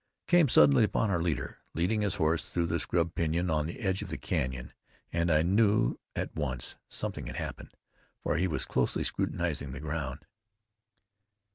[0.27, 3.79] I came suddenly upon our leader, leading his horse through the scrub pinyon on the
[3.81, 4.73] edge of the canyon,
[5.13, 7.75] and I knew at once something had happened,
[8.23, 10.25] for he was closely scrutinizing the ground.